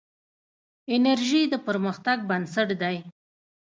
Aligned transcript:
انرژي 0.95 1.41
د 1.51 1.53
پرمختګ 1.67 2.17
بنسټ 2.29 2.69
دی. 2.81 2.97